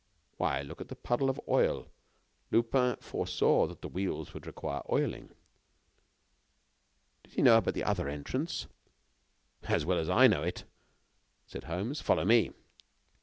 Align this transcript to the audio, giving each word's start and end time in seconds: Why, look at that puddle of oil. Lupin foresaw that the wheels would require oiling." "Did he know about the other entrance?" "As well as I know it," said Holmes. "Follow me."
Why, 0.37 0.63
look 0.63 0.81
at 0.81 0.87
that 0.87 1.03
puddle 1.03 1.29
of 1.29 1.39
oil. 1.47 1.85
Lupin 2.49 2.95
foresaw 3.01 3.67
that 3.67 3.83
the 3.83 3.87
wheels 3.87 4.33
would 4.33 4.47
require 4.47 4.81
oiling." 4.91 5.29
"Did 7.23 7.33
he 7.35 7.43
know 7.43 7.59
about 7.59 7.75
the 7.75 7.83
other 7.83 8.09
entrance?" 8.09 8.65
"As 9.65 9.85
well 9.85 9.99
as 9.99 10.09
I 10.09 10.25
know 10.25 10.41
it," 10.41 10.63
said 11.45 11.65
Holmes. 11.65 12.01
"Follow 12.01 12.25
me." 12.25 12.51